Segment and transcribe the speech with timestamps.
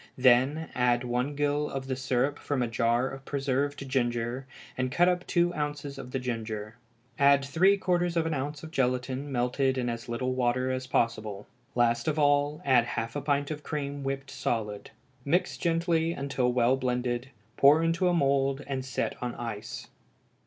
[0.17, 5.07] Then add one gill of the syrup from a jar of preserved ginger, and cut
[5.07, 6.75] up two ounces of the ginger;
[7.19, 11.45] add three quarters of an ounce of gelatine melted in as little water as possible.
[11.75, 14.89] Last of all, add half a pint of cream whipped solid.
[15.23, 19.85] Mix gently and till well blended; pour into a mould, and set on ice.